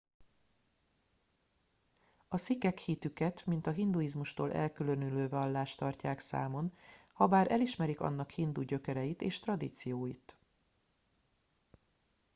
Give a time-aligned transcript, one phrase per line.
[2.27, 6.73] a szikhek hitüket mint a hinduizmustól elkülönülő vallást tartják számon
[7.13, 10.37] habár elismerik annak hindu gyökereit és tradícióit